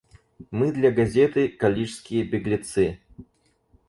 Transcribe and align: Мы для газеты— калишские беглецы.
Мы 0.49 0.71
для 0.71 0.89
газеты— 0.89 1.47
калишские 1.61 2.23
беглецы. 2.23 2.99